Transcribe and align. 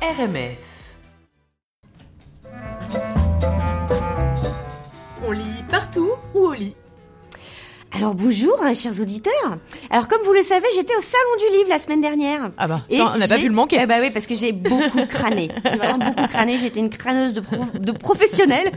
RMF. 0.00 0.94
On 5.26 5.32
lit 5.32 5.64
partout 5.68 6.12
ou 6.34 6.38
au 6.38 6.54
lit 6.54 6.76
alors 7.98 8.14
bonjour, 8.14 8.56
hein, 8.62 8.74
chers 8.74 9.00
auditeurs. 9.00 9.58
Alors 9.90 10.06
comme 10.06 10.20
vous 10.22 10.32
le 10.32 10.42
savez, 10.42 10.68
j'étais 10.76 10.94
au 10.96 11.00
salon 11.00 11.36
du 11.40 11.56
livre 11.56 11.68
la 11.68 11.80
semaine 11.80 12.00
dernière. 12.00 12.52
Ah 12.56 12.68
bah, 12.68 12.82
ça, 12.88 13.12
on 13.12 13.18
n'a 13.18 13.26
pas 13.26 13.38
pu 13.38 13.48
le 13.48 13.54
manquer. 13.54 13.78
Eh 13.82 13.86
bah 13.86 13.96
oui, 14.00 14.10
parce 14.12 14.28
que 14.28 14.36
j'ai 14.36 14.52
beaucoup 14.52 15.04
crâné. 15.08 15.48
Vraiment 15.64 15.98
beaucoup 15.98 16.28
crâné. 16.28 16.58
J'étais 16.58 16.78
une 16.78 16.90
crâneuse 16.90 17.34
de, 17.34 17.42
de 17.76 17.90
professionnels 17.90 18.70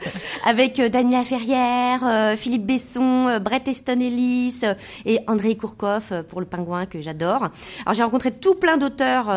avec 0.47 0.79
euh, 0.79 0.89
Daniela 0.89 1.23
Ferrière, 1.23 2.01
euh, 2.03 2.35
Philippe 2.35 2.65
Besson, 2.65 3.27
euh, 3.27 3.37
Brett 3.37 3.67
Easton 3.67 3.99
Ellis 3.99 4.61
et 5.05 5.19
André 5.27 5.55
Kourkov 5.55 6.23
pour 6.27 6.39
le 6.39 6.47
pingouin 6.47 6.87
que 6.87 6.99
j'adore. 6.99 7.49
Alors 7.85 7.93
j'ai 7.93 8.01
rencontré 8.03 8.31
tout 8.31 8.55
plein 8.55 8.77
d'auteurs 8.77 9.29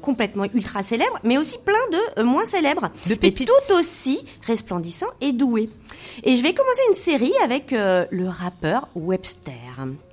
complètement 0.00 0.44
ultra 0.44 0.84
célèbres, 0.84 1.18
mais 1.24 1.38
aussi 1.38 1.58
plein 1.58 1.74
de 2.16 2.22
moins 2.22 2.44
célèbres, 2.44 2.88
de 3.06 3.16
pépites. 3.16 3.40
mais 3.40 3.46
tout 3.46 3.80
aussi 3.80 4.24
resplendissants 4.46 5.10
et 5.20 5.32
doués. 5.32 5.68
Et 6.22 6.36
je 6.36 6.42
vais 6.42 6.54
commencer 6.54 6.80
une 6.88 6.94
série 6.94 7.32
avec 7.42 7.70
le 7.72 8.28
rappeur 8.28 8.88
Webster. 8.94 9.54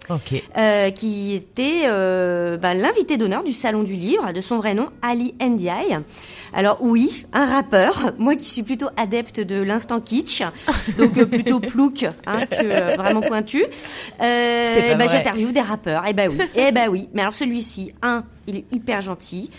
Ok. 0.09 0.43
Euh, 0.57 0.89
qui 0.91 1.33
était 1.33 1.83
euh, 1.85 2.57
bah, 2.57 2.73
l'invité 2.73 3.17
d'honneur 3.17 3.43
du 3.43 3.53
Salon 3.53 3.83
du 3.83 3.93
Livre, 3.93 4.31
de 4.33 4.41
son 4.41 4.57
vrai 4.57 4.73
nom, 4.73 4.89
Ali 5.01 5.33
Ndiaye. 5.39 5.99
Alors 6.53 6.79
oui, 6.81 7.25
un 7.33 7.45
rappeur, 7.45 8.13
moi 8.17 8.35
qui 8.35 8.49
suis 8.49 8.63
plutôt 8.63 8.87
adepte 8.97 9.39
de 9.39 9.61
l'instant 9.61 10.01
kitsch, 10.01 10.43
donc 10.97 11.17
euh, 11.17 11.25
plutôt 11.25 11.59
plouc 11.61 12.05
hein, 12.25 12.45
que 12.45 12.55
euh, 12.63 12.95
vraiment 12.97 13.21
pointu, 13.21 13.63
euh, 14.21 14.95
bah, 14.95 15.07
j'interviewe 15.07 15.51
des 15.51 15.61
rappeurs. 15.61 16.03
Eh 16.07 16.13
ben 16.13 16.29
oui, 16.29 16.39
eh 16.55 16.71
ben 16.71 16.89
oui. 16.89 17.07
Mais 17.13 17.21
alors 17.21 17.33
celui-ci, 17.33 17.93
un, 18.01 18.23
il 18.47 18.57
est 18.57 18.65
hyper 18.73 19.01
gentil. 19.01 19.49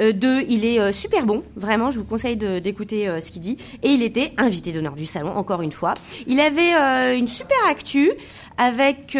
Euh, 0.00 0.12
deux, 0.12 0.42
il 0.48 0.64
est 0.64 0.80
euh, 0.80 0.92
super 0.92 1.24
bon, 1.26 1.42
vraiment, 1.56 1.90
je 1.90 1.98
vous 1.98 2.04
conseille 2.04 2.36
d'écouter 2.36 3.08
euh, 3.08 3.20
ce 3.20 3.30
qu'il 3.30 3.40
dit. 3.40 3.56
Et 3.82 3.88
il 3.88 4.02
était 4.02 4.32
invité 4.38 4.72
d'honneur 4.72 4.94
du 4.94 5.06
salon, 5.06 5.30
encore 5.36 5.62
une 5.62 5.72
fois. 5.72 5.94
Il 6.26 6.40
avait 6.40 6.74
euh, 6.74 7.16
une 7.16 7.28
super 7.28 7.56
actu 7.68 8.12
avec 8.56 9.16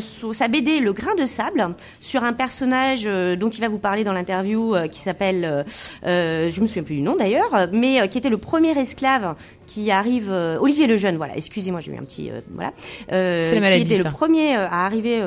sa 0.00 0.48
BD 0.48 0.80
Le 0.80 0.92
Grain 0.92 1.14
de 1.16 1.26
Sable 1.26 1.74
sur 2.00 2.22
un 2.24 2.32
personnage 2.32 3.04
dont 3.04 3.48
il 3.50 3.60
va 3.60 3.68
vous 3.68 3.78
parler 3.78 4.04
dans 4.04 4.12
l'interview 4.12 4.74
qui 4.92 5.00
s'appelle, 5.00 5.64
je 6.04 6.60
me 6.60 6.66
souviens 6.66 6.82
plus 6.84 6.96
du 6.96 7.02
nom 7.02 7.16
d'ailleurs, 7.16 7.68
mais 7.72 8.08
qui 8.08 8.18
était 8.18 8.30
le 8.30 8.38
premier 8.38 8.78
esclave 8.78 9.34
qui 9.66 9.90
arrive 9.90 10.30
Olivier 10.60 10.86
Lejeune 10.86 11.16
voilà 11.16 11.36
excusez-moi 11.36 11.80
j'ai 11.80 11.92
eu 11.92 11.96
un 11.96 12.04
petit 12.04 12.30
voilà 12.52 12.72
euh, 13.10 13.60
maladie, 13.60 13.82
qui 13.82 13.92
était 13.94 14.02
ça. 14.02 14.08
le 14.08 14.14
premier 14.14 14.54
à 14.54 14.84
arriver 14.84 15.20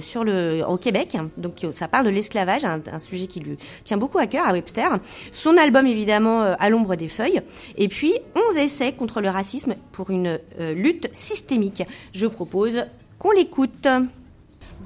sur 0.00 0.24
le 0.24 0.64
au 0.66 0.76
Québec 0.76 1.16
donc 1.36 1.64
ça 1.70 1.86
parle 1.86 2.06
de 2.06 2.10
l'esclavage 2.10 2.64
un, 2.64 2.80
un, 2.92 2.98
sujet 2.98 3.28
qui 3.28 3.38
lui 3.38 3.56
tient 3.84 3.96
beaucoup 3.96 4.18
à 4.18 4.26
cœur 4.26 4.43
à 4.46 4.52
Webster. 4.52 4.98
Son 5.32 5.56
album 5.56 5.86
évidemment 5.86 6.42
euh, 6.42 6.54
à 6.58 6.70
l'ombre 6.70 6.96
des 6.96 7.08
feuilles. 7.08 7.40
Et 7.76 7.88
puis 7.88 8.14
11 8.50 8.56
essais 8.56 8.92
contre 8.92 9.20
le 9.20 9.28
racisme 9.28 9.74
pour 9.92 10.10
une 10.10 10.38
euh, 10.60 10.74
lutte 10.74 11.08
systémique. 11.12 11.82
Je 12.12 12.26
propose 12.26 12.84
qu'on 13.18 13.30
l'écoute 13.30 13.88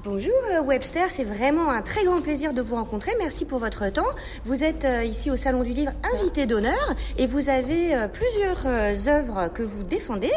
Bonjour 0.05 0.31
euh, 0.53 0.61
Webster, 0.61 1.09
c'est 1.09 1.25
vraiment 1.25 1.69
un 1.69 1.81
très 1.81 2.05
grand 2.05 2.21
plaisir 2.21 2.53
de 2.53 2.61
vous 2.61 2.75
rencontrer. 2.75 3.11
Merci 3.19 3.43
pour 3.43 3.59
votre 3.59 3.91
temps. 3.91 4.07
Vous 4.45 4.63
êtes 4.63 4.85
euh, 4.85 5.03
ici 5.03 5.29
au 5.29 5.35
Salon 5.35 5.61
du 5.61 5.73
Livre 5.73 5.91
invité 6.15 6.45
d'honneur 6.45 6.95
et 7.17 7.25
vous 7.25 7.49
avez 7.49 7.93
euh, 7.93 8.07
plusieurs 8.07 8.65
œuvres 9.09 9.49
que 9.53 9.61
vous 9.61 9.83
défendez 9.83 10.31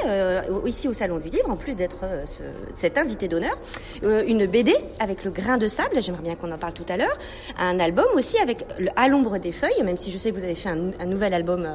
ici 0.66 0.88
au 0.88 0.92
Salon 0.92 1.18
du 1.18 1.28
Livre, 1.28 1.48
en 1.48 1.56
plus 1.56 1.76
d'être 1.76 2.04
ce, 2.24 2.42
cet 2.74 2.98
invité 2.98 3.28
d'honneur. 3.28 3.56
Une 4.02 4.46
BD 4.46 4.74
avec 4.98 5.22
le 5.24 5.30
grain 5.30 5.58
de 5.58 5.68
sable, 5.68 6.00
j'aimerais 6.00 6.22
bien 6.22 6.34
qu'on 6.34 6.50
en 6.50 6.58
parle 6.58 6.74
tout 6.74 6.86
à 6.88 6.96
l'heure. 6.96 7.16
Un 7.58 7.78
album 7.78 8.06
aussi 8.14 8.38
avec 8.38 8.64
À 8.96 9.08
l'ombre 9.08 9.38
des 9.38 9.52
feuilles, 9.52 9.82
même 9.84 9.96
si 9.96 10.10
je 10.10 10.18
sais 10.18 10.30
que 10.32 10.36
vous 10.36 10.44
avez 10.44 10.54
fait 10.54 10.70
un, 10.70 10.90
un 10.98 11.06
nouvel 11.06 11.34
album 11.34 11.68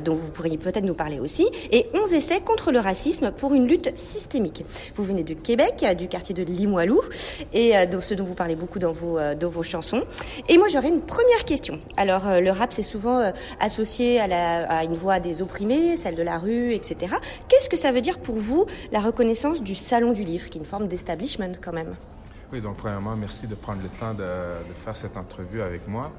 dont 0.00 0.14
vous 0.14 0.30
pourriez 0.30 0.58
peut-être 0.58 0.84
nous 0.84 0.94
parler 0.94 1.20
aussi. 1.20 1.48
Et 1.70 1.86
11 1.94 2.12
essais 2.14 2.40
contre 2.40 2.72
le 2.72 2.80
racisme 2.80 3.30
pour 3.30 3.54
une 3.54 3.66
lutte 3.66 3.96
systémique. 3.96 4.64
Vous 4.94 5.04
venez 5.04 5.22
de 5.22 5.34
Québec, 5.34 5.84
du 5.96 6.08
quartier 6.08 6.34
de 6.34 6.42
Limoilou 6.42 7.03
et 7.52 7.76
euh, 7.76 8.00
ce 8.00 8.14
dont 8.14 8.24
vous 8.24 8.34
parlez 8.34 8.56
beaucoup 8.56 8.78
dans 8.78 8.92
vos, 8.92 9.18
euh, 9.18 9.34
dans 9.34 9.48
vos 9.48 9.62
chansons. 9.62 10.02
Et 10.48 10.58
moi, 10.58 10.68
j'aurais 10.68 10.88
une 10.88 11.00
première 11.00 11.44
question. 11.44 11.80
Alors, 11.96 12.26
euh, 12.26 12.40
le 12.40 12.50
rap, 12.50 12.72
c'est 12.72 12.82
souvent 12.82 13.18
euh, 13.18 13.30
associé 13.60 14.20
à, 14.20 14.26
la, 14.26 14.70
à 14.70 14.84
une 14.84 14.94
voix 14.94 15.20
des 15.20 15.42
opprimés, 15.42 15.96
celle 15.96 16.14
de 16.14 16.22
la 16.22 16.38
rue, 16.38 16.74
etc. 16.74 17.14
Qu'est-ce 17.48 17.68
que 17.68 17.76
ça 17.76 17.92
veut 17.92 18.00
dire 18.00 18.18
pour 18.18 18.36
vous, 18.36 18.66
la 18.92 19.00
reconnaissance 19.00 19.62
du 19.62 19.74
Salon 19.74 20.12
du 20.12 20.24
Livre, 20.24 20.48
qui 20.48 20.58
est 20.58 20.60
une 20.60 20.66
forme 20.66 20.88
d'establishment 20.88 21.52
quand 21.60 21.72
même? 21.72 21.94
Oui, 22.52 22.60
donc 22.60 22.76
premièrement, 22.76 23.16
merci 23.16 23.46
de 23.46 23.54
prendre 23.54 23.82
le 23.82 23.88
temps 23.88 24.14
de, 24.14 24.22
de 24.22 24.74
faire 24.84 24.94
cette 24.94 25.16
entrevue 25.16 25.62
avec 25.62 25.88
moi. 25.88 26.12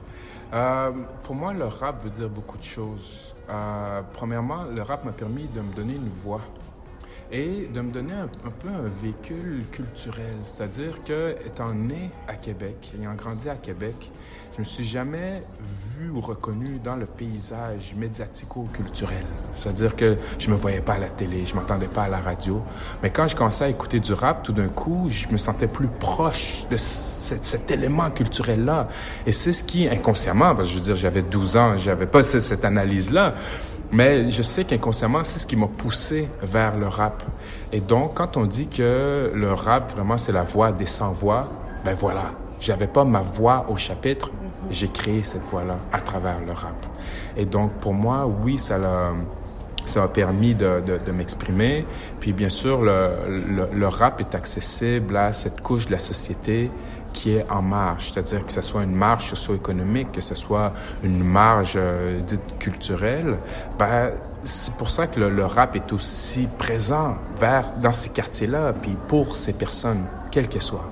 Pour 1.24 1.36
moi, 1.36 1.54
le 1.54 1.66
rap 1.66 2.04
veut 2.04 2.10
dire 2.10 2.30
beaucoup 2.30 2.58
de 2.58 2.64
choses. 2.64 3.36
Premièrement, 4.14 4.64
le 4.64 4.82
rap 4.82 5.06
m'a 5.06 5.12
permis 5.12 5.48
de 5.54 5.62
me 5.62 5.74
donner 5.74 5.94
une 5.94 6.10
voix 6.10 6.42
et 7.32 7.68
de 7.74 7.82
me 7.82 7.92
donner 7.92 8.14
un, 8.14 8.28
peu 8.28 8.70
un 8.70 8.90
véhicule 9.02 9.64
culturel. 9.72 10.36
C'est-à-dire 10.46 11.04
que, 11.04 11.36
étant 11.46 11.74
né 11.74 12.12
à 12.28 12.36
Québec, 12.36 12.92
ayant 13.00 13.16
grandi 13.16 13.50
à 13.50 13.56
Québec, 13.56 14.12
je 14.56 14.62
me 14.62 14.66
suis 14.66 14.86
jamais 14.86 15.44
vu 15.98 16.10
ou 16.10 16.22
reconnu 16.22 16.80
dans 16.82 16.96
le 16.96 17.06
paysage 17.06 17.94
médiatico-culturel. 17.98 19.26
C'est-à-dire 19.54 19.98
que 19.98 20.18
je 20.40 20.50
me 20.50 20.56
voyais 20.56 20.80
pas 20.80 20.94
à 20.94 21.00
la 21.00 21.10
télé, 21.10 21.46
je 21.46 21.56
m'entendais 21.56 21.88
pas 21.88 22.04
à 22.04 22.10
la 22.10 22.22
radio. 22.22 22.62
Mais 23.04 23.10
quand 23.10 23.28
je 23.28 23.36
commençais 23.36 23.66
à 23.66 23.70
écouter 23.70 24.00
du 24.00 24.14
rap, 24.14 24.44
tout 24.44 24.54
d'un 24.54 24.70
coup, 24.70 25.08
je 25.10 25.28
me 25.28 25.38
sentais 25.38 25.68
plus 25.68 25.90
proche 25.90 26.66
de 26.70 26.78
cet, 26.78 27.70
élément 27.70 28.10
culturel-là. 28.12 28.88
Et 29.26 29.34
c'est 29.34 29.52
ce 29.52 29.64
qui, 29.64 29.90
inconsciemment, 29.90 30.56
parce 30.56 30.68
que 30.68 30.74
je 30.74 30.78
veux 30.78 30.84
dire, 30.86 30.96
j'avais 30.96 31.22
12 31.22 31.58
ans, 31.58 31.78
j'avais 31.78 32.06
pas 32.06 32.24
cette 32.24 32.64
analyse-là, 32.64 33.36
mais 33.92 34.30
je 34.30 34.42
sais 34.42 34.66
qu'inconsciemment, 34.66 35.24
c'est 35.24 35.40
ce 35.40 35.48
qui 35.48 35.56
m'a 35.56 35.68
poussé 35.68 36.28
vers 36.42 36.78
le 36.78 36.88
rap. 36.88 37.24
Et 37.72 37.82
donc, 37.82 38.16
quand 38.16 38.38
on 38.38 38.46
dit 38.46 38.68
que 38.68 39.32
le 39.34 39.54
rap, 39.54 39.92
vraiment, 39.92 40.18
c'est 40.18 40.32
la 40.32 40.44
voix 40.44 40.72
des 40.72 40.86
sans-voix, 40.86 41.48
ben 41.84 41.96
voilà. 41.96 42.34
J'avais 42.60 42.88
pas 42.88 43.04
ma 43.04 43.22
voix 43.22 43.66
au 43.70 43.76
chapitre, 43.78 44.32
j'ai 44.72 44.88
créé 44.88 45.24
cette 45.24 45.44
voix-là 45.44 45.78
à 45.92 46.00
travers 46.02 46.40
le 46.40 46.54
rap. 46.54 46.86
Et 47.38 47.46
donc, 47.46 47.72
pour 47.74 47.94
moi, 47.94 48.26
oui, 48.44 48.58
ça 48.58 48.78
l'a 48.78 49.12
ça 49.86 50.02
m'a 50.02 50.08
permis 50.08 50.56
de, 50.56 50.82
de, 50.82 50.98
de 50.98 51.12
m'exprimer. 51.12 51.86
Puis 52.20 52.34
bien 52.34 52.50
sûr, 52.50 52.82
le, 52.82 53.12
le, 53.28 53.68
le, 53.72 53.88
rap 53.88 54.20
est 54.20 54.34
accessible 54.34 55.16
à 55.16 55.32
cette 55.32 55.62
couche 55.62 55.86
de 55.86 55.92
la 55.92 56.00
société 56.00 56.72
qui 57.16 57.32
est 57.38 57.50
en 57.50 57.62
marge, 57.62 58.12
c'est-à-dire 58.12 58.46
que 58.46 58.52
ce 58.52 58.62
soit 58.62 58.84
une 58.84 58.96
marge 58.96 59.30
socio-économique, 59.30 60.12
que 60.12 60.22
ce 60.22 60.36
soit 60.36 60.74
une 61.04 61.24
marge 61.24 61.74
euh, 61.78 62.20
dite 62.20 62.60
culturelle. 62.60 63.38
Ben, 63.80 64.12
c'est 64.44 64.76
pour 64.76 64.92
ça 64.92 65.08
que 65.08 65.20
le, 65.20 65.46
rap 65.46 65.76
est 65.76 65.92
aussi 65.94 66.48
présent 66.60 67.16
vers, 67.40 67.66
dans 67.82 67.94
ces 67.94 68.10
quartiers-là, 68.10 68.74
puis 68.80 68.96
pour 69.08 69.38
ces 69.38 69.54
personnes, 69.54 70.04
quelles 70.30 70.48
qu'elles 70.48 70.62
soient. 70.62 70.88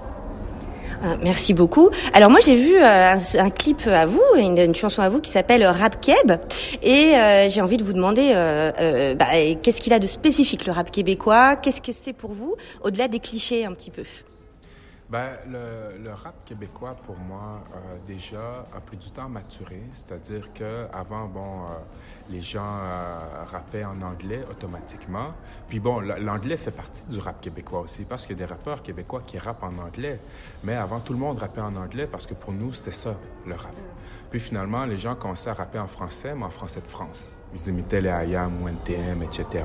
Ah, 1.06 1.18
merci 1.22 1.54
beaucoup. 1.54 1.90
Alors 2.14 2.30
moi 2.30 2.40
j'ai 2.42 2.56
vu 2.56 2.78
euh, 2.78 3.18
un, 3.38 3.50
clip 3.50 3.86
à 3.88 4.06
vous, 4.06 4.24
une, 4.38 4.58
une, 4.58 4.74
chanson 4.74 5.02
à 5.02 5.10
vous 5.10 5.20
qui 5.20 5.30
s'appelle 5.30 5.66
Rap 5.66 6.00
Keb, 6.00 6.40
et 6.82 7.16
euh, 7.16 7.50
j'ai 7.50 7.60
envie 7.62 7.76
de 7.76 7.84
vous 7.84 7.92
demander 7.92 8.32
euh, 8.34 9.14
bah, 9.14 9.26
qu'est-ce 9.62 9.82
qu'il 9.82 9.92
a 9.92 10.00
de 10.00 10.08
spécifique 10.08 10.66
le 10.66 10.72
rap 10.72 10.90
québécois? 10.92 11.58
Qu'est-ce 11.58 11.82
que 11.82 11.92
c'est 11.92 12.14
pour 12.14 12.32
vous, 12.32 12.56
au-delà 12.84 13.10
des 13.10 13.20
clichés 13.20 13.66
un 13.66 13.74
petit 13.74 13.92
peu 13.92 14.04
ben, 15.14 15.30
le, 15.48 16.10
rap 16.12 16.34
québécois, 16.44 16.96
pour 17.06 17.16
moi, 17.16 17.64
euh, 17.76 17.98
déjà, 18.08 18.66
a 18.76 18.80
pris 18.80 18.98
du 18.98 19.12
temps 19.12 19.26
à 19.26 19.28
maturer. 19.28 19.84
C'est-à-dire 19.94 20.52
qu'avant, 20.54 21.28
bon, 21.28 21.40
euh, 21.42 21.78
les 22.32 22.42
gens 22.42 22.62
euh, 22.64 23.20
rappaient 23.46 23.86
en 23.86 24.02
anglais 24.02 24.42
automatiquement. 24.50 25.36
Puis 25.70 25.80
bon, 25.80 26.00
l'anglais 26.00 26.58
fait 26.58 26.72
partie 26.72 27.06
du 27.06 27.20
rap 27.20 27.42
québécois 27.42 27.82
aussi, 27.82 28.06
parce 28.06 28.26
qu'il 28.26 28.40
y 28.40 28.42
a 28.42 28.48
des 28.48 28.52
rappeurs 28.52 28.82
québécois 28.82 29.22
qui 29.24 29.38
rappent 29.38 29.64
en 29.64 29.78
anglais. 29.86 30.20
Mais 30.64 30.74
avant, 30.74 31.00
tout 31.00 31.14
le 31.14 31.20
monde 31.20 31.38
rappait 31.38 31.62
en 31.62 31.76
anglais, 31.76 32.08
parce 32.08 32.26
que 32.26 32.34
pour 32.34 32.52
nous, 32.52 32.74
c'était 32.74 32.92
ça, 32.92 33.16
le 33.46 33.54
rap. 33.54 33.76
Puis 34.34 34.40
finalement, 34.40 34.84
les 34.86 34.98
gens 34.98 35.14
commençaient 35.14 35.52
à 35.52 35.54
rapper 35.54 35.78
en 35.78 35.86
français, 35.86 36.34
mais 36.36 36.46
en 36.46 36.50
français 36.50 36.82
de 36.82 36.88
France. 36.88 37.38
Ils 37.54 37.68
imitaient 37.70 38.02
les 38.02 38.10
IAM 38.10 38.64
ou 38.64 38.68
NTM, 38.68 39.22
etc. 39.22 39.64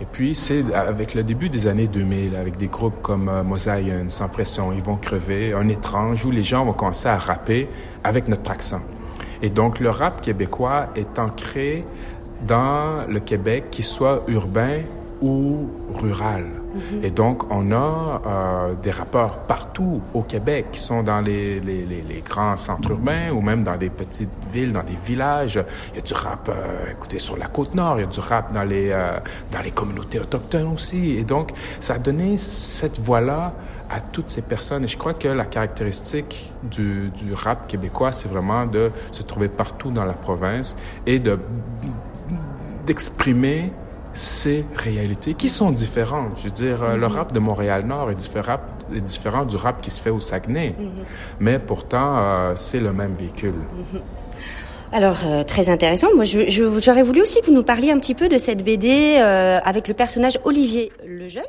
Et 0.00 0.04
puis, 0.04 0.36
c'est 0.36 0.72
avec 0.72 1.14
le 1.14 1.24
début 1.24 1.48
des 1.48 1.66
années 1.66 1.88
2000, 1.88 2.36
avec 2.36 2.56
des 2.56 2.68
groupes 2.68 3.02
comme 3.02 3.28
euh, 3.28 3.42
Mosaïen, 3.42 4.08
Sans 4.08 4.28
Pression, 4.28 4.67
Ils 4.72 4.82
vont 4.82 4.96
crever, 4.96 5.52
Un 5.52 5.68
étrange, 5.68 6.24
où 6.24 6.30
les 6.30 6.42
gens 6.42 6.64
vont 6.64 6.72
commencer 6.72 7.08
à 7.08 7.18
rapper 7.18 7.68
avec 8.04 8.28
notre 8.28 8.50
accent. 8.50 8.80
Et 9.42 9.50
donc, 9.50 9.80
le 9.80 9.90
rap 9.90 10.20
québécois 10.20 10.88
est 10.96 11.18
ancré 11.18 11.84
dans 12.46 13.06
le 13.08 13.20
Québec, 13.20 13.70
qu'il 13.70 13.84
soit 13.84 14.22
urbain 14.28 14.80
ou 15.20 15.68
rural. 15.94 16.44
Mm-hmm. 16.74 17.04
Et 17.04 17.10
donc, 17.10 17.50
on 17.50 17.72
a 17.72 18.22
euh, 18.26 18.74
des 18.82 18.90
rappeurs 18.90 19.38
partout 19.46 20.02
au 20.12 20.22
Québec 20.22 20.66
qui 20.72 20.80
sont 20.80 21.02
dans 21.02 21.20
les, 21.20 21.60
les, 21.60 22.22
grands 22.28 22.56
centres 22.56 22.90
urbains 22.90 23.30
ou 23.30 23.40
même 23.40 23.64
dans 23.64 23.76
des 23.76 23.90
petites 23.90 24.30
villes, 24.52 24.72
dans 24.72 24.82
des 24.82 24.98
villages. 25.02 25.62
Il 25.92 25.96
y 25.96 25.98
a 25.98 26.02
du 26.02 26.12
rap, 26.12 26.48
euh, 26.48 26.92
écoutez, 26.92 27.18
sur 27.18 27.36
la 27.36 27.46
côte 27.46 27.74
nord, 27.74 27.98
il 27.98 28.02
y 28.02 28.04
a 28.04 28.06
du 28.06 28.20
rap 28.20 28.52
dans 28.52 28.64
les, 28.64 28.90
euh, 28.90 29.18
dans 29.50 29.60
les 29.60 29.70
communautés 29.70 30.20
autochtones 30.20 30.72
aussi. 30.72 31.16
Et 31.16 31.24
donc, 31.24 31.52
ça 31.80 31.94
a 31.94 31.98
donné 31.98 32.36
cette 32.36 33.00
voix-là 33.00 33.54
à 33.88 34.00
toutes 34.00 34.28
ces 34.28 34.42
personnes. 34.42 34.84
Et 34.84 34.88
je 34.88 34.98
crois 34.98 35.14
que 35.14 35.28
la 35.28 35.46
caractéristique 35.46 36.52
du, 36.62 37.10
du 37.10 37.32
rap 37.32 37.66
québécois, 37.66 38.12
c'est 38.12 38.28
vraiment 38.28 38.66
de 38.66 38.90
se 39.10 39.22
trouver 39.22 39.48
partout 39.48 39.90
dans 39.90 40.04
la 40.04 40.12
province 40.12 40.76
et 41.06 41.18
de 41.18 41.38
d'exprimer 42.86 43.70
ces 44.12 44.64
réalités 44.76 45.34
qui 45.34 45.48
sont 45.48 45.70
différentes. 45.70 46.38
Je 46.38 46.44
veux 46.44 46.50
dire, 46.50 46.96
le 46.96 47.08
mhm. 47.08 47.14
rap 47.14 47.32
de 47.32 47.38
Montréal-Nord 47.38 48.10
est 48.10 48.14
différent, 48.14 48.58
est 48.94 49.00
différent 49.00 49.44
du 49.44 49.56
rap 49.56 49.80
qui 49.80 49.90
se 49.90 50.00
fait 50.00 50.10
au 50.10 50.20
Saguenay, 50.20 50.74
mhm. 50.78 51.04
mais 51.40 51.58
pourtant, 51.58 52.16
euh, 52.16 52.52
c'est 52.56 52.80
le 52.80 52.92
même 52.92 53.12
véhicule. 53.12 53.54
Mhm. 53.92 54.00
Alors 54.90 55.18
euh, 55.26 55.44
très 55.44 55.68
intéressant. 55.68 56.08
Moi, 56.14 56.24
j'aurais 56.24 57.02
voulu 57.02 57.20
aussi 57.20 57.40
que 57.40 57.46
vous 57.46 57.52
nous 57.52 57.62
parliez 57.62 57.90
un 57.90 57.98
petit 57.98 58.14
peu 58.14 58.28
de 58.28 58.38
cette 58.38 58.64
BD 58.64 59.16
euh, 59.18 59.60
avec 59.62 59.86
le 59.86 59.94
personnage 59.94 60.38
Olivier 60.44 60.92
Lejeune 61.06 61.44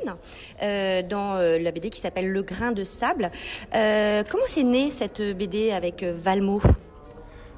euh, 0.62 1.02
dans 1.02 1.34
la 1.36 1.70
BD 1.70 1.90
qui 1.90 2.00
s'appelle 2.00 2.30
Le 2.30 2.42
grain 2.42 2.72
de 2.72 2.84
sable. 2.84 3.30
comment 3.72 4.44
c'est 4.46 4.62
né 4.62 4.90
cette 4.90 5.22
BD 5.36 5.70
avec 5.70 6.04
Valmont 6.04 6.60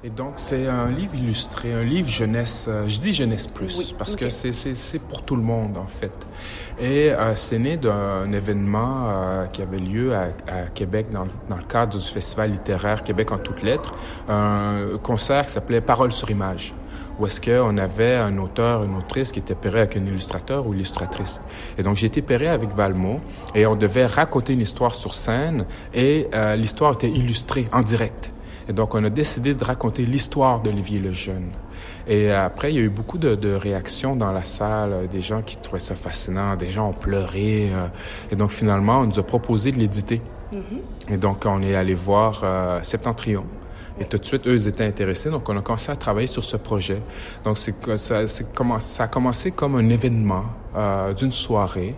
et 0.04 0.10
donc, 0.10 0.32
c'est 0.34 0.66
un 0.66 0.90
livre 0.90 1.14
illustré, 1.14 1.72
un 1.72 1.84
livre 1.84 2.08
jeunesse. 2.08 2.66
Euh, 2.68 2.88
je 2.88 2.98
dis 2.98 3.12
jeunesse 3.12 3.46
plus, 3.46 3.94
parce 3.96 4.16
que 4.16 4.30
c'est 4.30 4.98
pour 4.98 5.22
tout 5.22 5.36
le 5.36 5.42
monde, 5.42 5.76
en 5.78 5.86
fait. 5.86 6.10
Et 6.80 7.12
euh, 7.12 7.36
c'est 7.36 7.60
né 7.60 7.76
d'un 7.76 8.32
événement 8.32 9.10
euh, 9.10 9.46
qui 9.46 9.62
avait 9.62 9.78
lieu 9.78 10.12
à, 10.12 10.30
à 10.48 10.62
Québec 10.74 11.06
dans, 11.12 11.28
dans, 11.48 11.56
le 11.56 11.62
cadre 11.62 11.96
du 11.96 12.04
Festival 12.04 12.50
littéraire 12.50 13.04
Québec 13.04 13.30
en 13.30 13.38
toutes 13.38 13.62
lettres, 13.62 13.92
un 14.28 14.98
concert 15.00 15.46
qui 15.46 15.52
s'appelait 15.52 15.80
Paroles 15.80 16.12
sur 16.12 16.30
image 16.30 16.74
où 17.20 17.26
est-ce 17.26 17.40
qu'on 17.40 17.76
avait 17.76 18.16
un 18.16 18.38
auteur, 18.38 18.82
une 18.82 18.96
autrice 18.96 19.30
qui 19.30 19.38
était 19.38 19.54
pairé 19.54 19.80
avec 19.80 19.96
un 19.98 20.04
illustrateur 20.04 20.66
ou 20.66 20.72
illustratrice. 20.72 21.42
Et 21.76 21.82
donc, 21.82 21.96
j'ai 21.98 22.06
été 22.06 22.22
pairé 22.22 22.48
avec 22.48 22.74
Valmont 22.74 23.20
et 23.54 23.66
on 23.66 23.76
devait 23.76 24.06
raconter 24.06 24.54
une 24.54 24.62
histoire 24.62 24.94
sur 24.94 25.14
scène 25.14 25.66
et 25.92 26.28
l'histoire 26.56 26.94
était 26.94 27.10
illustrée 27.10 27.68
en 27.70 27.82
direct. 27.82 28.31
Et 28.68 28.72
donc, 28.72 28.94
on 28.94 29.04
a 29.04 29.10
décidé 29.10 29.54
de 29.54 29.64
raconter 29.64 30.04
l'histoire 30.04 30.60
d'Olivier 30.60 30.98
le 30.98 31.12
Jeune. 31.12 31.50
Et 32.06 32.30
après, 32.30 32.72
il 32.72 32.76
y 32.76 32.78
a 32.78 32.82
eu 32.82 32.88
beaucoup 32.88 33.18
de, 33.18 33.54
réactions 33.54 34.16
dans 34.16 34.32
la 34.32 34.42
salle, 34.42 34.92
euh, 34.92 35.06
des 35.06 35.20
gens 35.20 35.42
qui 35.42 35.56
trouvaient 35.56 35.78
ça 35.78 35.94
fascinant, 35.94 36.56
des 36.56 36.68
gens 36.68 36.90
ont 36.90 36.94
pleuré. 36.94 37.70
Euh. 37.72 37.86
et 38.30 38.36
donc, 38.36 38.50
finalement, 38.50 39.00
on 39.00 39.06
nous 39.06 39.18
a 39.18 39.22
proposé 39.22 39.72
de 39.72 39.78
l'éditer. 39.78 40.20
Mm-hmm. 40.52 41.14
Et 41.14 41.16
donc, 41.16 41.44
on 41.46 41.62
est 41.62 41.74
allé 41.74 41.94
voir 41.94 42.40
euh, 42.42 42.80
Septentrion. 42.82 43.44
Et 44.00 44.04
tout 44.04 44.16
de 44.16 44.24
suite, 44.24 44.46
eux, 44.46 44.54
ils 44.54 44.68
étaient 44.68 44.86
intéressés. 44.86 45.30
Donc, 45.30 45.48
on 45.48 45.56
a 45.56 45.60
commencé 45.60 45.92
à 45.92 45.96
travailler 45.96 46.26
sur 46.26 46.42
ce 46.42 46.56
projet. 46.56 47.00
Donc, 47.44 47.58
c'est, 47.58 47.74
ça, 47.98 48.26
ça 48.26 49.04
a 49.04 49.08
commencé 49.08 49.50
comme 49.50 49.76
un 49.76 49.88
événement 49.90 50.44
d'une 51.14 51.30
soirée. 51.30 51.94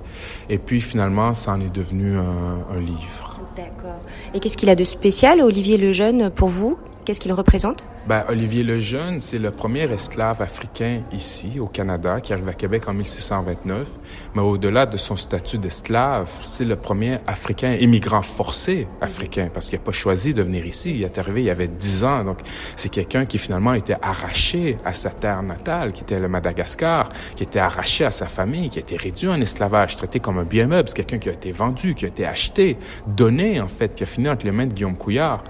Et 0.49 0.59
puis, 0.59 0.81
finalement, 0.81 1.33
ça 1.35 1.53
en 1.53 1.61
est 1.61 1.73
devenu 1.73 2.17
un 2.19 2.81
livre. 2.81 3.34
D'accord. 3.57 4.01
Et 4.35 4.41
qu'est-ce 4.41 4.57
qu'il 4.57 4.71
a 4.71 4.75
de 4.75 4.85
spécial, 4.85 5.41
Olivier 5.41 5.77
Lejeune, 5.79 6.31
pour 6.31 6.49
vous? 6.49 6.79
Qu'est-ce 7.05 7.21
qu'il 7.21 7.33
représente? 7.33 7.87
Ben, 8.07 8.25
Olivier 8.29 8.63
Lejeune, 8.63 9.23
c'est 9.23 9.39
le 9.39 9.51
premier 9.51 9.91
esclave 9.91 10.43
africain 10.43 11.01
ici, 11.11 11.59
au 11.59 11.67
Canada, 11.67 12.21
qui 12.21 12.35
arrive 12.35 12.49
à 12.49 12.53
Québec 12.53 12.87
en 12.87 12.93
1629. 12.93 13.89
Mais 14.35 14.43
au-delà 14.43 14.85
de 14.85 14.99
son 14.99 15.17
statut 15.17 15.57
d'esclave, 15.57 16.31
c'est 16.43 16.67
le 16.67 16.77
premier 16.77 17.19
Africain 17.27 17.73
immigrant 17.81 18.21
forcé 18.21 18.87
africain, 19.01 19.49
parce 19.53 19.71
qu'il 19.71 19.79
n'a 19.79 19.85
pas 19.85 19.93
choisi 19.93 20.35
de 20.35 20.43
venir 20.43 20.67
ici. 20.67 20.93
Il 20.95 21.03
est 21.03 21.17
arrivé 21.17 21.43
il 21.43 21.47
y 21.47 21.51
avait 21.51 21.67
dix 21.67 22.05
ans. 22.05 22.25
Donc, 22.25 22.41
c'est 22.77 22.91
quelqu'un 22.91 23.25
qui 23.25 23.39
finalement 23.39 23.73
était 23.73 23.97
arraché 24.03 24.77
à 24.85 24.93
sa 24.93 25.09
terre 25.09 25.43
natale, 25.43 25.93
qui 25.93 26.03
était 26.03 26.21
le 26.21 26.29
Madagascar, 26.29 27.09
qui 27.37 27.43
était 27.43 27.59
arraché 27.59 28.05
à 28.05 28.11
sa 28.11 28.27
famille, 28.27 28.69
qui 28.69 28.79
a 28.79 28.83
été 28.83 28.97
réduit 28.97 29.29
en 29.29 29.41
esclavage, 29.41 29.97
traité 29.97 30.21
comme 30.21 30.39
un 30.39 30.45
bien 30.45 30.67
meuble. 30.67 30.91
C'est 30.91 30.97
quelqu'un 30.97 31.19
qui 31.19 31.31
a 31.31 31.33
été 31.33 31.53
vendu, 31.53 31.95
qui 31.95 32.05
a 32.05 32.09
été 32.09 32.27
acheté, 32.27 32.77
donné, 33.07 33.63
en 33.63 33.69
fait, 33.69 33.95
qui 33.95 34.03
a 34.03 34.07
fini 34.07 34.29
entre 34.29 34.45
les 34.45 34.53
mains 34.53 34.67
de 34.67 34.75
Guillaume 34.75 34.99
Couillard. 34.99 35.43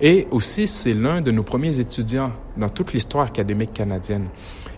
Et 0.00 0.26
aussi, 0.32 0.66
c'est 0.66 0.94
l'un 0.94 1.20
de 1.20 1.30
nos 1.30 1.44
premiers 1.44 1.78
étudiants 1.78 1.99
dans 2.56 2.68
toute 2.68 2.92
l'histoire 2.92 3.26
académique 3.26 3.72
canadienne. 3.72 4.28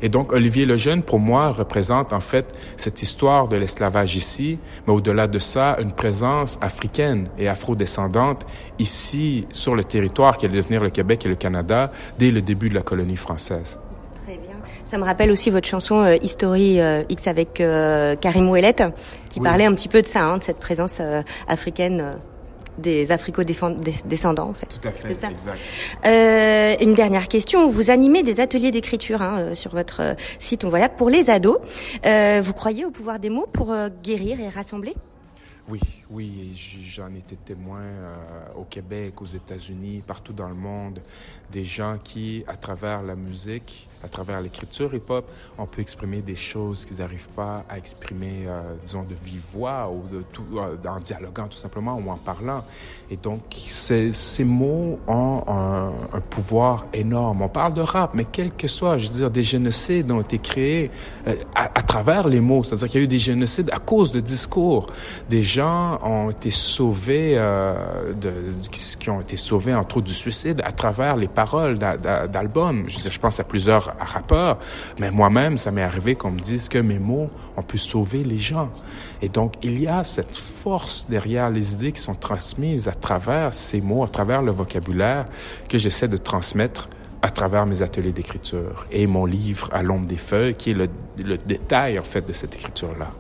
Et 0.01 0.09
donc, 0.09 0.33
Olivier 0.33 0.67
Lejeune, 0.67 1.03
pour 1.03 1.21
moi, 1.21 1.51
représente 1.51 2.13
en 2.13 2.21
fait 2.21 2.53
cette 2.77 3.03
histoire 3.03 3.47
de 3.49 3.57
l'esclavage 3.57 4.17
ici, 4.17 4.59
mais 4.87 4.93
au-delà 4.93 5.29
de 5.29 5.39
ça, 5.39 5.77
une 5.81 5.93
présence 5.93 6.59
africaine 6.61 7.29
et 7.39 7.49
afro-descendante 7.49 8.45
ici, 8.79 9.47
sur 9.53 9.77
le 9.77 9.85
territoire 9.85 10.37
qui 10.37 10.47
allait 10.47 10.57
devenir 10.57 10.83
le 10.83 10.91
Québec 10.91 11.25
et 11.25 11.29
le 11.29 11.37
Canada, 11.37 11.93
dès 12.19 12.31
le 12.31 12.43
début 12.43 12.69
de 12.69 12.75
la 12.75 12.83
colonie 12.83 13.17
française. 13.17 13.79
Très 14.25 14.37
bien. 14.39 14.57
Ça 14.85 14.99
me 14.99 15.05
rappelle 15.05 15.31
aussi 15.31 15.51
votre 15.51 15.69
chanson 15.69 16.03
euh, 16.03 16.17
History 16.21 16.81
euh, 16.81 17.03
X 17.09 17.27
avec 17.29 17.61
euh, 17.61 18.17
Karim 18.17 18.49
Ouellet, 18.49 18.75
qui 19.31 19.41
parlait 19.41 19.67
un 19.67 19.75
petit 19.75 19.89
peu 19.89 20.03
de 20.03 20.07
ça, 20.07 20.23
hein, 20.25 20.39
de 20.39 20.43
cette 20.43 20.59
présence 20.59 21.01
africaine 21.47 22.17
des 22.79 23.13
africo-descendants, 23.13 24.49
en 24.49 24.55
fait. 24.55 24.67
Tout 24.67 24.89
à 24.89 24.93
fait, 24.93 25.11
exact. 25.11 25.41
Euh, 26.07 26.75
une 26.81 26.95
dernière 26.95 27.29
question. 27.29 27.69
Vous 27.69 27.91
animez 27.91 28.23
des 28.23 28.41
ateliers 28.41 28.71
d'écriture 28.71 29.23
hein, 29.23 29.39
euh, 29.39 29.55
sur 29.55 29.73
votre 29.73 30.01
euh, 30.01 30.15
site 30.39 30.65
On 30.65 30.69
Voilà 30.69 30.89
pour 30.89 31.11
les 31.11 31.31
ados. 31.31 31.59
Euh, 32.07 32.41
vous 32.43 32.53
croyez 32.53 32.85
au 32.85 32.91
pouvoir 32.91 33.19
des 33.19 33.31
mots 33.31 33.47
pour 33.53 33.73
euh, 33.73 33.89
guérir 34.03 34.41
et 34.41 34.49
rassembler? 34.49 34.95
Oui, 35.69 35.81
oui, 36.11 36.51
j'en 36.85 37.15
étais 37.15 37.37
témoin 37.37 37.83
euh, 37.83 38.15
au 38.57 38.65
Québec, 38.65 39.23
aux 39.23 39.27
États-Unis, 39.27 40.03
partout 40.05 40.33
dans 40.33 40.49
le 40.49 40.57
monde, 40.57 40.99
des 41.53 41.65
gens 41.65 41.99
qui, 42.03 42.45
à 42.49 42.57
travers 42.57 43.03
la 43.05 43.15
musique, 43.15 43.89
à 44.05 44.09
travers 44.09 44.41
l'écriture 44.41 44.95
hip-hop, 44.95 45.25
on 45.59 45.67
peut 45.67 45.81
exprimer 45.81 46.23
des 46.23 46.37
choses 46.37 46.85
qu'ils 46.85 46.99
n'arrivent 46.99 47.29
pas 47.37 47.65
à 47.69 47.79
exprimer, 47.79 48.45
euh, 48.47 48.63
disons, 48.85 49.03
de 49.03 49.15
vive 49.15 49.43
voix 49.53 49.91
ou 49.91 50.07
de 50.15 50.23
tout, 50.33 50.45
euh, 50.57 50.77
en 50.89 51.01
dialoguant 51.01 51.47
tout 51.49 51.59
simplement 51.59 51.95
ou 51.95 52.11
en 52.11 52.17
parlant. 52.17 52.65
Et 53.11 53.17
donc, 53.17 53.43
ces, 53.69 54.13
mots 54.45 54.99
ont 55.07 55.45
un, 55.47 55.93
un, 56.17 56.21
pouvoir 56.21 56.87
énorme. 56.93 57.43
On 57.43 57.49
parle 57.49 57.75
de 57.75 57.81
rap, 57.81 58.13
mais 58.15 58.25
quel 58.31 58.53
que 58.53 58.67
soit, 58.67 58.99
je 58.99 59.09
veux 59.09 59.15
dire, 59.15 59.31
des 59.31 59.43
génocides 59.43 60.11
ont 60.11 60.21
été 60.21 60.39
créés 60.39 60.91
à, 61.55 61.65
à, 61.75 61.83
travers 61.83 62.27
les 62.27 62.41
mots. 62.41 62.65
C'est-à-dire 62.65 62.89
qu'il 62.89 63.01
y 63.01 63.03
a 63.03 63.05
eu 63.05 63.09
des 63.09 63.19
génocides 63.19 63.71
à 63.71 63.79
cause 63.79 64.13
de 64.13 64.21
discours. 64.21 64.87
Des 65.29 65.43
gens 65.43 65.99
ont 66.03 66.31
été 66.31 66.51
sauvés, 66.51 67.35
euh, 67.37 68.13
de, 68.15 68.33
qui 68.71 69.11
ont 69.11 69.21
été 69.21 69.37
sauvés 69.37 69.75
entre 69.75 69.99
autres 69.99 70.07
du 70.07 70.15
suicide 70.15 70.63
à 70.65 70.73
travers 70.73 71.17
les 71.17 71.29
paroles 71.29 71.79
d'albums. 71.79 72.85
Je, 72.89 72.99
je 73.11 73.19
pense 73.19 73.39
à 73.41 73.45
plusieurs 73.45 73.92
rappeurs, 73.99 74.59
mais 74.99 75.11
moi-même, 75.11 75.57
ça 75.57 75.71
m'est 75.71 75.83
arrivé 75.83 76.15
qu'on 76.15 76.31
me 76.31 76.41
dise 76.41 76.69
que 76.69 76.79
mes 76.79 76.99
mots 76.99 77.31
ont 77.57 77.63
pu 77.63 77.79
sauver 77.79 78.25
les 78.25 78.39
gens. 78.39 78.69
Et 79.21 79.29
donc, 79.29 79.55
il 79.63 79.81
y 79.81 79.87
a 79.87 80.05
cette 80.05 80.37
force 80.37 81.07
derrière 81.09 81.51
les 81.51 81.75
idées 81.75 81.93
qui 81.93 82.01
sont 82.01 82.15
transmises 82.15 82.89
à 82.89 82.95
travers 82.95 83.55
ces 83.55 83.81
mots, 83.81 84.05
à 84.05 84.09
travers 84.09 84.43
le 84.43 84.53
vocabulaire 84.53 85.27
que 85.69 85.79
j'essaie 85.79 86.09
de 86.09 86.17
transmettre 86.17 86.89
à 87.23 87.31
travers 87.31 87.67
mes 87.67 87.83
ateliers 87.83 88.13
d'écriture 88.13 88.85
et 88.91 89.07
mon 89.07 89.27
livre 89.27 89.69
À 89.73 89.83
l'ombre 89.83 90.07
des 90.07 90.17
feuilles, 90.17 90.57
qui 90.57 90.71
est 90.71 90.75
le, 90.75 90.89
le 91.19 91.39
détail, 91.39 91.99
en 91.99 92.03
fait, 92.03 92.27
de 92.27 92.33
cette 92.33 92.55
écriture-là. 92.57 93.13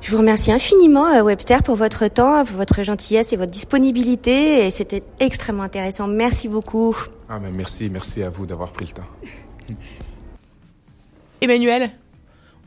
Je 0.00 0.10
vous 0.10 0.18
remercie 0.18 0.50
infiniment, 0.50 1.06
euh, 1.06 1.22
Webster, 1.22 1.62
pour 1.62 1.76
votre 1.76 2.08
temps, 2.08 2.44
pour 2.44 2.56
votre 2.56 2.82
gentillesse 2.82 3.32
et 3.32 3.36
votre 3.36 3.50
disponibilité. 3.50 4.66
Et 4.66 4.70
c'était 4.70 5.02
extrêmement 5.18 5.62
intéressant. 5.62 6.06
Merci 6.06 6.48
beaucoup. 6.48 6.96
Ah, 7.28 7.38
mais 7.38 7.50
merci, 7.50 7.90
merci 7.90 8.22
à 8.22 8.30
vous 8.30 8.46
d'avoir 8.46 8.72
pris 8.72 8.86
le 8.86 8.92
temps. 8.92 9.76
Emmanuel 11.42 11.90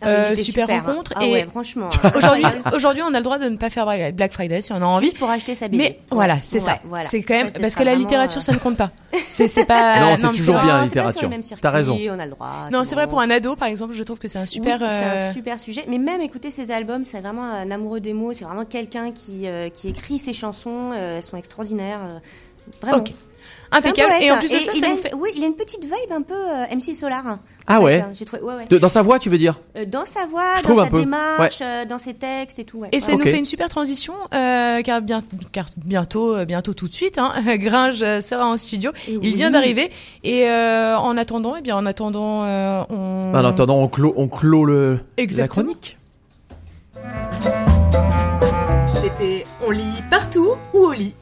ah 0.02 0.08
euh, 0.08 0.36
super, 0.36 0.68
rencontre. 0.68 1.14
Ah 1.16 1.26
et 1.26 1.32
ouais, 1.34 1.48
franchement. 1.50 1.90
Aujourd'hui, 2.16 2.46
aujourd'hui, 2.74 3.02
on 3.04 3.14
a 3.14 3.18
le 3.18 3.24
droit 3.24 3.38
de 3.38 3.48
ne 3.48 3.58
pas 3.58 3.70
faire 3.70 3.88
Black 4.14 4.34
Friday 4.34 4.62
si 4.62 4.74
on 4.74 4.78
a 4.78 4.86
envie. 4.86 5.06
Juste 5.06 5.18
pour 5.18 5.30
acheter 5.30 5.56
sa 5.56 5.68
BD. 5.68 5.78
Mais 5.78 6.00
voilà, 6.12 6.38
c'est 6.44 6.60
ça. 6.60 6.80
Voilà. 6.86 7.06
C'est 7.06 7.22
quand 7.22 7.36
même 7.36 7.52
parce 7.52 7.76
que 7.76 7.84
la 7.84 7.96
littérature, 7.96 8.42
ça 8.42 8.54
ne 8.54 8.58
compte 8.58 8.78
pas. 8.78 8.92
C'est, 9.28 9.48
c'est 9.48 9.66
pas. 9.66 10.00
Non, 10.00 10.16
c'est 10.18 10.28
toujours 10.30 10.60
bien 10.60 10.80
la 10.80 10.86
littérature. 10.86 11.30
T'as 11.62 11.70
raison. 11.70 11.98
On 12.10 12.20
a 12.20 12.26
le 12.26 12.32
droit. 12.32 12.50
Non, 12.72 12.84
c'est 12.84 12.96
vrai 12.96 13.08
pour 13.08 13.22
un 13.22 13.30
ado, 13.30 13.56
par 13.56 13.68
exemple, 13.68 13.94
je 13.94 14.04
trouve 14.04 14.18
que 14.18 14.28
c'est 14.28 14.40
un 14.40 14.46
super. 14.46 14.80
Oui, 14.82 14.88
c'est 14.90 15.06
un 15.06 15.30
euh, 15.30 15.34
super 15.34 15.60
sujet. 15.60 15.86
Mais 15.88 16.00
même 16.00 16.22
écouter 16.22 16.50
ses 16.50 16.72
albums, 16.72 17.04
c'est 17.04 17.20
vraiment 17.20 17.44
un 17.44 17.70
amoureux 17.70 18.00
des 18.00 18.14
mots. 18.14 18.34
C'est 18.34 18.46
vraiment 18.46 18.66
quelqu'un 18.66 19.12
qui 19.12 19.48
euh, 19.48 19.70
qui 19.70 19.90
écrit 19.90 20.18
ses 20.18 20.34
chansons. 20.34 20.92
elles 20.94 21.22
sont 21.22 21.38
extraordinaires. 21.38 22.00
Vraiment. 22.82 22.98
Okay. 22.98 23.14
Impeccable. 23.72 24.14
Et 24.22 24.32
en 24.32 24.38
plus 24.38 24.52
de 24.52 24.58
ça, 24.58 24.74
ça 24.74 24.88
nous 24.90 24.98
fait... 24.98 25.14
Oui, 25.14 25.30
il 25.36 25.44
a 25.44 25.48
une 25.48 25.56
petite 25.56 25.84
vibe 25.84 26.12
un 26.12 26.22
peu 26.22 26.36
euh, 26.36 26.76
MC 26.76 26.94
Solar. 26.96 27.40
Ah 27.68 27.80
ouais. 27.80 28.04
Trouvé... 28.26 28.42
ouais, 28.44 28.56
ouais. 28.56 28.80
dans 28.80 28.90
sa 28.90 29.02
voix, 29.02 29.20
tu 29.20 29.30
veux 29.30 29.38
dire 29.38 29.60
euh, 29.78 29.86
Dans 29.86 30.06
sa 30.06 30.26
voix, 30.26 30.62
dans 30.68 30.84
sa 30.84 30.90
démarche, 30.90 31.60
euh, 31.62 31.86
dans 31.86 31.98
ses 31.98 32.14
textes 32.14 32.60
et 32.60 32.66
tout. 32.66 32.84
Et 32.92 33.00
ça 33.00 33.14
nous 33.14 33.22
fait 33.22 33.38
une 33.38 33.46
super 33.46 33.70
transition, 33.70 34.14
car, 34.32 35.02
bien, 35.02 35.24
car 35.52 35.66
bientôt, 35.78 36.46
bientôt 36.46 36.74
tout 36.74 36.88
de 36.88 36.94
suite, 36.94 37.18
hein, 37.18 37.34
Gringe 37.58 38.00
sera 38.22 38.48
en 38.48 38.58
studio. 38.58 38.92
il 39.08 39.20
oui. 39.20 39.36
vient 39.36 39.52
d'arriver. 39.52 39.90
Et 40.24 40.50
en 40.50 41.18
attendant, 41.18 41.56
eh 41.58 41.62
bien, 41.62 41.78
en 41.78 41.86
attendant, 41.86 42.44
on. 42.90 43.34
En 43.34 43.46
attendant, 43.46 43.78
on 43.78 43.88
clôt, 43.88 44.14
on 44.18 44.28
clôt 44.28 44.66
le 44.66 45.00
la 45.18 45.48
chronique. 45.48 45.98
C'était 49.02 49.46
on 49.66 49.72
lit 49.72 50.02
partout 50.10 50.52
ou 50.74 50.78
au 50.78 50.94
lit? 50.94 51.16